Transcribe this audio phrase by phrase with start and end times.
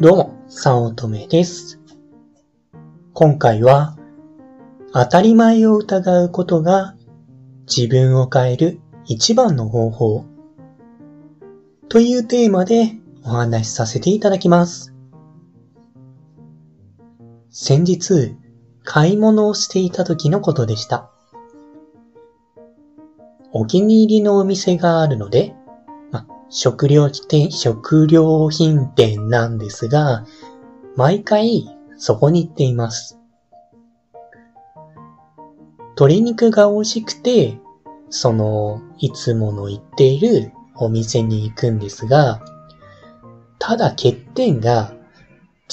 [0.00, 1.80] どうも、さおとめです。
[3.12, 3.96] 今回は、
[4.92, 6.96] 当たり前を疑うことが
[7.68, 10.24] 自分を変える一番の方法
[11.88, 14.92] というテーマでお話しさせていただきます。
[17.50, 18.34] 先日、
[18.82, 21.08] 買い物をしていた時のことでした。
[23.52, 25.54] お気に入りのお店があるので、
[26.56, 30.24] 食料、食料品店なんですが、
[30.94, 31.66] 毎回
[31.98, 33.18] そこに行っています。
[35.96, 37.58] 鶏肉が美味しくて、
[38.08, 42.40] その、いつもの行っているお店に行くんですが、
[43.58, 44.92] ただ欠点が、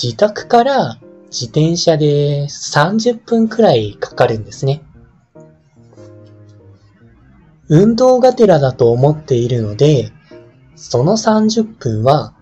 [0.01, 4.81] 自宅から自転車で30分くらいかかるんですね。
[7.69, 10.11] 運動がてらだと思っているので、
[10.75, 12.33] その30分は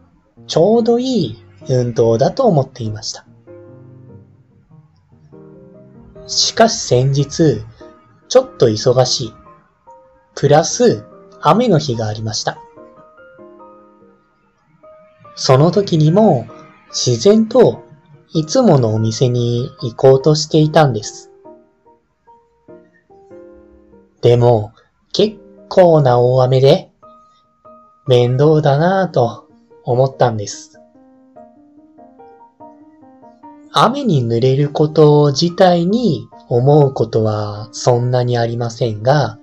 [0.47, 3.25] ちょうどいい運動だと思っていました。
[6.27, 7.63] しかし先日、
[8.27, 9.33] ちょっと忙しい。
[10.35, 11.03] プラス、
[11.41, 12.59] 雨の日がありました。
[15.35, 16.47] その時にも、
[16.89, 17.83] 自然と
[18.33, 21.31] いつものお店に行こうとしていたんです。
[24.21, 24.73] でも、
[25.13, 26.88] 結構な大雨で、
[28.09, 29.47] 面倒だなぁと
[29.83, 30.81] 思ったんです。
[33.71, 39.37] 雨に濡れること自体に思うことはそんなにありませんが、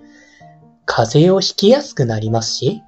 [0.84, 2.82] 風邪をひきやすくなりますし、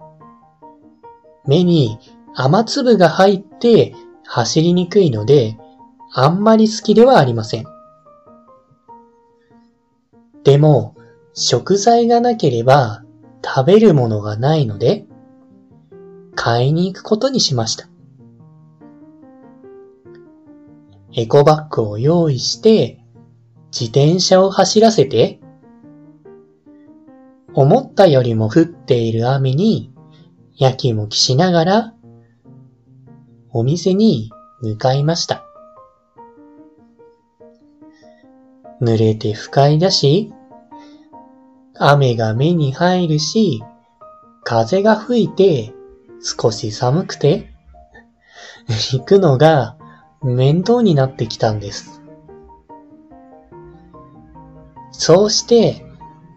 [1.47, 1.97] 目に
[2.35, 5.57] 雨粒が入って走りにくいので、
[6.13, 7.67] あんまり好きではありません。
[10.43, 10.97] でも、
[11.35, 13.05] 食材がなければ
[13.45, 15.08] 食べるものがないので、
[16.41, 17.89] 買いに行くことにしました。
[21.13, 23.01] エコバッグを用意して、
[23.73, 25.41] 自転車を走らせて、
[27.55, 29.93] 思ったよりも降っている雨に、
[30.57, 31.95] やきもきしながら、
[33.51, 35.45] お店に向かいました。
[38.81, 40.33] 濡れて不快だし、
[41.75, 43.61] 雨が目に入るし、
[44.45, 45.75] 風が吹いて
[46.23, 47.53] 少し寒くて、
[48.93, 49.77] 行くのが
[50.23, 52.03] 面倒になってきたんです。
[54.91, 55.85] そうして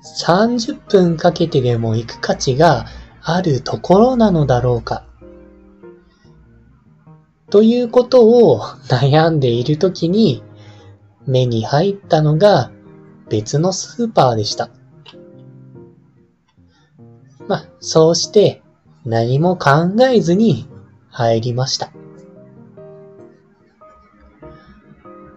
[0.04, 2.86] 30分かけてでも行く価値が
[3.24, 5.06] あるところなのだろうか。
[7.50, 10.44] ということを悩んでいるときに
[11.28, 12.72] 目に入ったのが
[13.30, 14.70] 別のスーパーでした。
[17.48, 18.62] まあ、そうして
[19.06, 20.68] 何も考えずに
[21.10, 21.92] 入りました。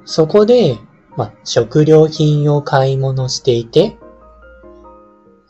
[0.04, 0.78] そこで、
[1.16, 3.96] ま、食料品を買い物していて、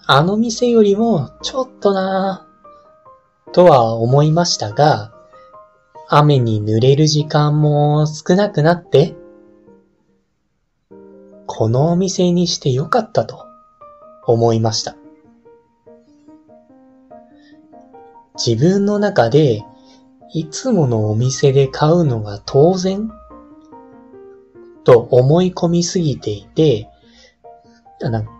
[0.06, 5.12] あの店よりもちょっとなぁ、とは思いましたが、
[6.08, 9.16] 雨に濡れる時間も少なくなって、
[11.46, 13.46] このお店にしてよかったと
[14.26, 14.96] 思いました。
[18.36, 19.62] 自分の中で
[20.32, 23.10] いつものお店で買うのが当然？
[24.82, 26.88] と思い込みすぎていて、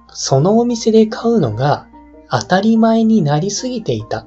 [0.08, 1.86] そのお店で買うのが
[2.28, 4.26] 当たり前になりすぎていた。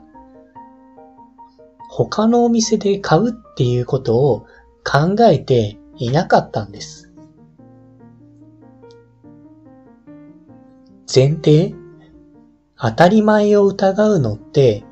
[1.89, 4.47] 他のお店で買うっていうことを
[4.83, 7.11] 考えていなかったんです。
[11.13, 11.75] 前提？
[12.79, 14.85] 当たり前を疑うのって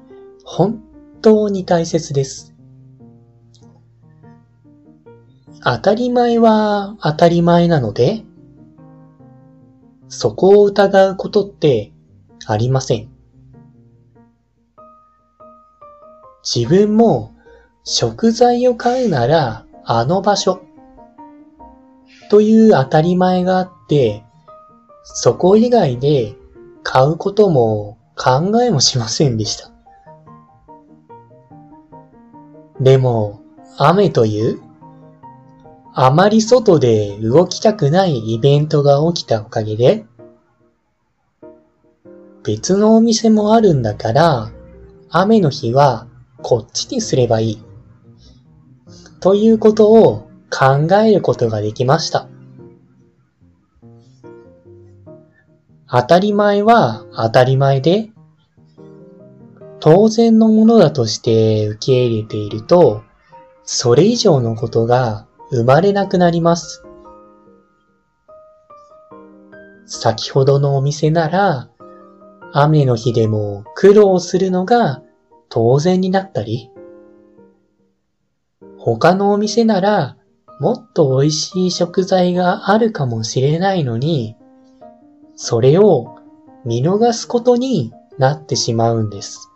[0.45, 0.81] 本
[1.21, 2.53] 当に大切です。
[5.63, 8.23] 当たり前は当たり前なので、
[10.07, 11.91] そこを疑うことって
[12.45, 13.09] ありません。
[16.43, 17.33] 自分も
[17.83, 20.61] 食材を買うならあの場所
[22.29, 24.23] という当たり前があって、
[25.03, 26.35] そこ以外で
[26.83, 29.74] 買うことも考えもしませんでした。
[32.85, 33.41] でも、
[33.79, 34.61] 雨という
[35.95, 40.05] あまり外で動きたくないイベントが起きたおかげで、
[42.43, 44.51] 別のお店もあるんだから、
[45.09, 46.05] 雨の日は
[46.43, 47.63] こっちにすればいい。
[49.19, 52.27] ということを考えることができました。
[55.89, 58.11] 当たり前は当たり前で、
[59.79, 63.03] 当然のものだとして受け入れていると、
[63.63, 66.83] それ以上のことが生まれなくなります。
[69.85, 71.69] 先ほどのお店なら、
[72.53, 75.03] 雨の日でも苦労するのが
[75.49, 76.71] 当然になったり、
[78.77, 80.15] 他のお店なら
[80.59, 84.35] もっと美味しい食材があるかもしれないのに、
[85.35, 86.15] それを
[86.63, 89.51] 見逃すことになってしまうんです。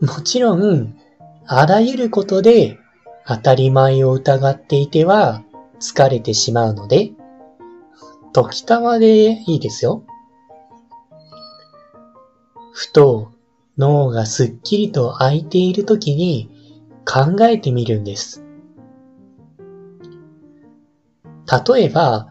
[0.00, 0.94] もちろん、
[1.46, 2.78] あらゆることで
[3.26, 5.42] 当たり前を疑っていては
[5.80, 7.12] 疲れてしまうので、
[8.34, 10.04] 時たまでいいですよ。
[12.72, 13.32] ふと
[13.78, 16.50] 脳がすっきりと空いている時に
[17.06, 18.44] 考えてみるんです。
[21.68, 22.28] 例えば、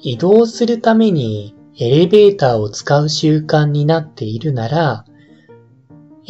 [0.00, 5.04] 移動するためにエレベーターを使う習慣になっているなら、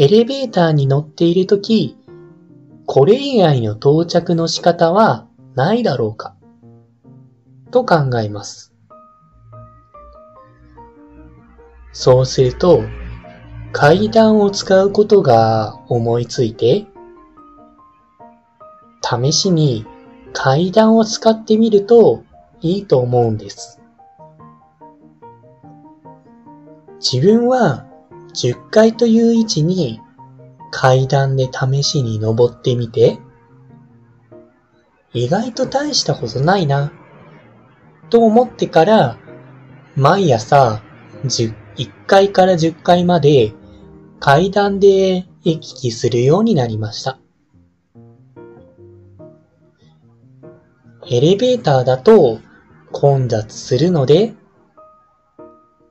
[0.01, 1.99] エレベーターに乗っているとき、
[2.87, 6.37] これ以外の到着の仕方はないだろうか？
[7.73, 8.73] と考えます。
[11.93, 12.85] そうすると、
[13.73, 16.87] 階段を使うことが思いついて、
[19.03, 19.85] 試しに
[20.33, 22.23] 階段を使ってみると
[22.61, 23.81] いいと思うんです。
[27.01, 27.88] 自分は
[28.43, 30.01] 10階という位置に
[30.71, 33.19] 階段で試しに登ってみて、
[35.13, 36.93] 意外と大したことないな、
[38.11, 39.19] と思ってから、
[39.97, 40.83] 毎朝
[41.25, 41.53] 1
[42.07, 43.53] 階から10階まで
[44.21, 47.19] 階段で行き来するようになりました。
[51.11, 52.39] エレベーターだと
[52.93, 54.35] 混雑するので、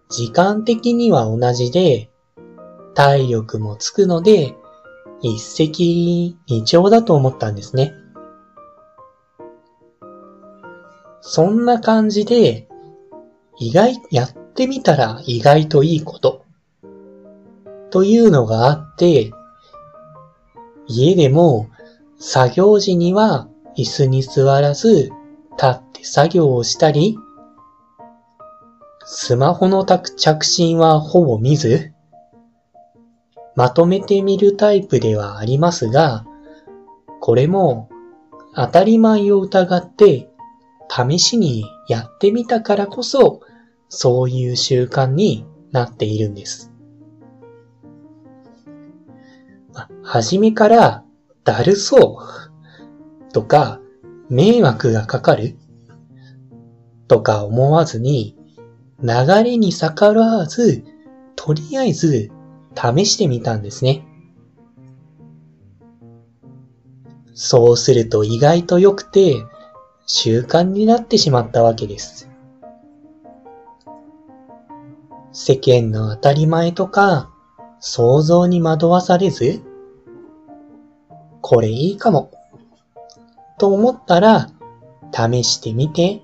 [0.09, 2.09] 時間的には同じで、
[2.97, 4.55] 体力もつくので、
[5.21, 7.93] 一石二鳥だと思ったんですね。
[11.21, 12.67] そんな感じで、
[13.59, 16.43] 意外、やってみたら意外といいこと、
[17.91, 19.29] というのがあって、
[20.87, 21.69] 家でも
[22.17, 23.47] 作業時には
[23.77, 25.11] 椅子に座らず、
[25.51, 27.15] 立って作業をしたり、
[29.05, 31.93] スマホの着信はほぼ見ず、
[33.57, 36.27] まとめてみるタイプではありますが、
[37.19, 37.89] これも
[38.53, 40.29] 当たり前を疑って
[40.87, 43.41] 試しにやってみたからこそ、
[43.89, 46.71] そういう習慣になっているんです。
[50.03, 51.03] はじめから
[51.43, 53.81] だるそうとか、
[54.29, 55.57] 迷惑がかかる
[57.07, 58.37] とか思わずに、
[59.01, 59.09] 流
[59.43, 60.83] れに逆らわず、
[61.35, 62.31] とりあえず
[62.77, 64.05] 試してみたんですね。
[67.33, 69.43] そうすると意外と良くて、
[70.05, 72.29] 習慣になってしまったわけです。
[75.31, 77.31] 世間の当たり前とか、
[77.79, 79.61] 想像に惑わされず、
[81.41, 82.31] これいいかも
[83.57, 84.49] と思ったら、
[85.11, 86.21] 試してみて、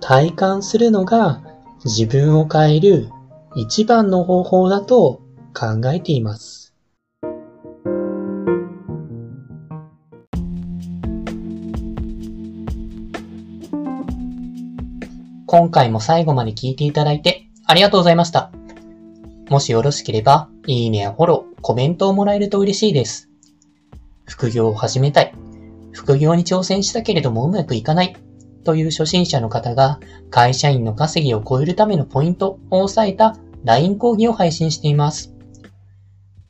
[0.00, 1.42] 体感するのが
[1.84, 3.10] 自分を変える
[3.58, 5.22] 一番の方法だと
[5.54, 6.74] 考えています。
[15.46, 18.52] 今回も最後まで聞いていただいてありがとうございました。
[19.48, 23.30] もしよろしければ、いいねやフォロー、コメントをもらえると嬉しいです。
[24.26, 25.34] 副業を始めたい、
[25.92, 28.16] 副業に挑戦したけれどもうまくいかない
[28.64, 29.98] という初心者の方が
[30.28, 35.34] 会社員の稼ぎを超えるためのポイントを押さえた LINE 講義を配信しています。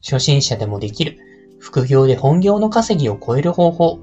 [0.04, 1.18] 初心者でもできる
[1.58, 3.98] 副業で本業の稼ぎを超える方法、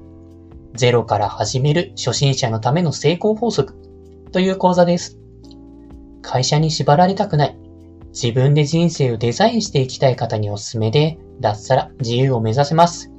[0.74, 3.76] ゼロから始める初心者のための成功法則
[4.32, 5.16] という講座です。
[6.22, 7.56] 会社に縛られたくない、
[8.08, 13.12] 自分で人生をデザインしていきたい方におすすめで、脱サラ自由を目指せます。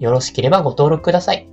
[0.00, 1.48] よろしければご登録ください。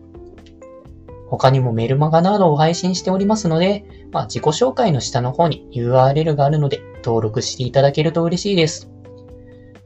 [1.29, 8.89] 他にもメルマガなどを配信しておりますので、まあ、自己紹介の下の方に URL があるので登録していただけると嬉しいです。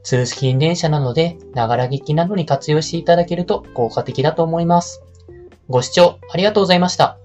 [0.03, 5.03] 通勤電車なので、ながら聞きなどに活用していただけると効果的だと思います。
[5.70, 7.20] ご視聴ありがとうございました。